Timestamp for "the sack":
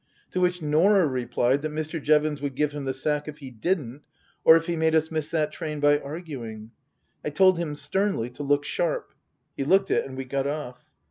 2.85-3.27